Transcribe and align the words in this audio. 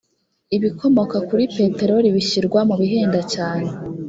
ibikomoka 0.55 1.17
kuri 1.27 1.43
peteroli 1.55 2.07
bishyirwa 2.15 2.59
mubihenda 2.69 3.19
cyane. 3.33 3.67